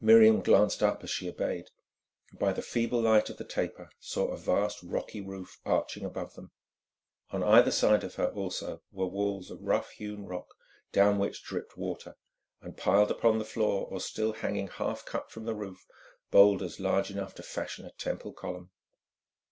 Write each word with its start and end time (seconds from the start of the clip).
Miriam 0.00 0.40
glanced 0.40 0.82
up 0.82 1.04
as 1.04 1.10
she 1.10 1.28
obeyed, 1.28 1.70
and 2.30 2.38
by 2.40 2.52
the 2.52 2.62
feeble 2.62 3.00
light 3.00 3.30
of 3.30 3.36
the 3.36 3.44
taper 3.44 3.88
saw 4.00 4.26
a 4.26 4.36
vast 4.36 4.82
rocky 4.82 5.20
roof 5.20 5.60
arching 5.64 6.04
above 6.04 6.34
them. 6.34 6.50
On 7.30 7.44
either 7.44 7.70
side 7.70 8.02
of 8.02 8.16
her 8.16 8.26
also 8.32 8.82
were 8.90 9.06
walls 9.06 9.52
of 9.52 9.62
rough 9.62 9.90
hewn 9.90 10.26
rock 10.26 10.52
down 10.90 11.16
which 11.20 11.44
dripped 11.44 11.76
water, 11.76 12.16
and 12.60 12.76
piled 12.76 13.12
upon 13.12 13.38
the 13.38 13.44
floor 13.44 13.86
or 13.86 14.00
still 14.00 14.32
hanging 14.32 14.66
half 14.66 15.04
cut 15.04 15.30
from 15.30 15.44
the 15.44 15.54
roof, 15.54 15.86
boulders 16.32 16.80
large 16.80 17.08
enough 17.08 17.36
to 17.36 17.44
fashion 17.44 17.86
a 17.86 17.92
temple 17.92 18.32
column. 18.32 18.72